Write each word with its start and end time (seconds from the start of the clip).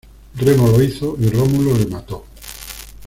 Remo 0.33 0.67
lo 0.67 0.81
hizo, 0.81 1.15
y 1.19 1.29
Rómulo 1.29 1.77
le 1.77 1.85
mató. 1.85 2.25